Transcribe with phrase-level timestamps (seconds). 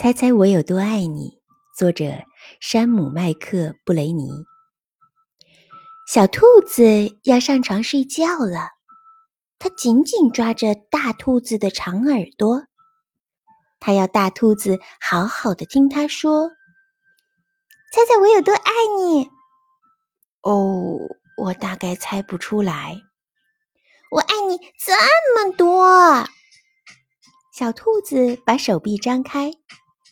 [0.00, 1.42] 猜猜我有多爱你？
[1.76, 2.24] 作者：
[2.58, 4.30] 山姆·麦克布雷尼。
[6.08, 6.82] 小兔子
[7.24, 8.70] 要上床睡觉了，
[9.58, 12.62] 它紧紧抓着大兔子的长耳朵，
[13.78, 16.48] 它要大兔子好好的听它说
[17.92, 19.28] ：“猜猜我有多爱你？”
[20.40, 20.96] 哦，
[21.36, 22.96] 我大概猜不出来。
[24.10, 24.94] 我爱你这
[25.44, 26.26] 么多。
[27.52, 29.52] 小兔子把手臂张开。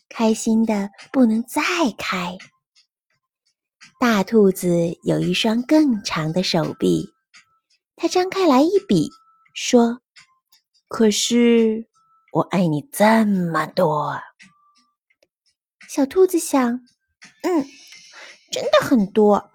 [0.09, 1.62] 开心的不能再
[1.96, 2.36] 开。
[4.00, 4.68] 大兔子
[5.03, 7.08] 有一双更长的手臂，
[7.96, 9.11] 它张开来一比，
[9.54, 10.00] 说
[10.89, 11.89] ：“可是
[12.32, 14.21] 我爱你这么多。”
[15.90, 16.81] 小兔子想
[17.43, 17.67] ：“嗯，
[18.53, 19.50] 真的很多。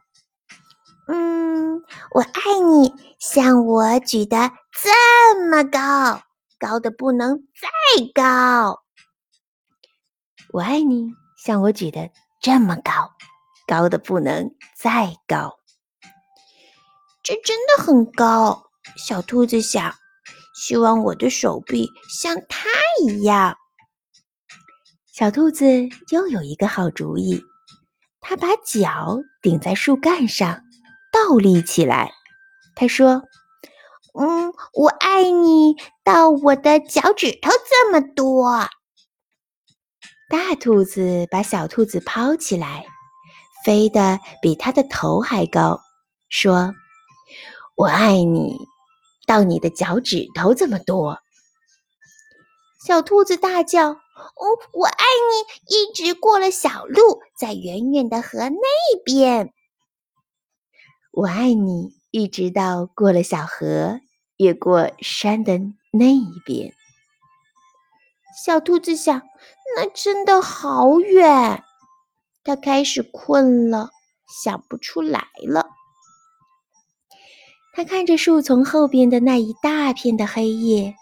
[1.08, 1.82] 嗯，
[2.12, 6.22] 我爱你，像我举的这么高，
[6.60, 8.83] 高的不能再高。”
[10.52, 12.10] 我爱你，像我举的
[12.42, 13.12] 这么高，
[13.68, 15.58] 高的不能再高。
[17.24, 18.66] 这真的很高，
[18.98, 19.94] 小兔子想。
[20.56, 22.70] 希望我的手臂像它
[23.02, 23.58] 一样。
[25.12, 25.66] 小兔子
[26.12, 27.42] 又有一个好主意，
[28.22, 30.62] 它把脚顶在树干上，
[31.12, 32.12] 倒立起来。
[32.76, 33.24] 它说
[34.20, 38.70] ：“嗯，我爱你到我的脚趾头这么多。”
[40.34, 42.88] 大兔子把小兔子抛起来，
[43.64, 45.80] 飞得比它的头还高，
[46.28, 46.74] 说
[47.78, 48.58] ：“我爱你，
[49.28, 51.20] 到你的脚趾头这么多。”
[52.84, 53.98] 小兔子大叫：“哦，
[54.74, 59.54] 我爱你，一直过了小路，在远远的河那边。
[61.12, 64.00] 我爱你，一直到过了小河，
[64.38, 65.60] 越过山的
[65.92, 66.74] 那一边。”
[68.36, 69.22] 小兔子想。
[69.76, 71.64] 那真的好远，
[72.44, 73.90] 它开始困了，
[74.44, 75.66] 想不出来了。
[77.74, 80.94] 它看着树丛后边的那一大片的黑夜，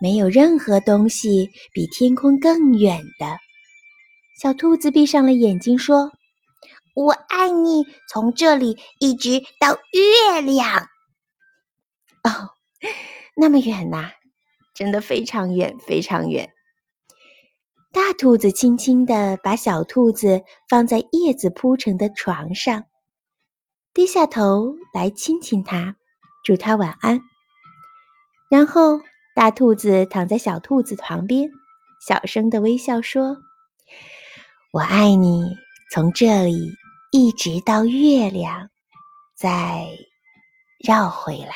[0.00, 3.36] 没有任何东西比天空更远的。
[4.40, 6.10] 小兔子闭上了眼睛，说
[6.96, 10.88] ：“我爱你，从这里一直到月亮。”
[12.24, 12.50] 哦，
[13.36, 14.10] 那么远呐，
[14.74, 16.50] 真的非常远，非常远。
[17.96, 22.84] 大兔子轻轻地把小兔子放在叶子铺成的床上，
[23.94, 25.96] 低下头来亲亲它，
[26.44, 27.18] 祝它晚安。
[28.50, 29.00] 然后，
[29.34, 31.50] 大兔子躺在小兔子旁边，
[32.06, 33.38] 小声的微笑说
[34.74, 35.56] ：“我爱你，
[35.90, 36.70] 从这里
[37.12, 38.68] 一直到月亮，
[39.34, 39.86] 再
[40.86, 41.54] 绕回来。”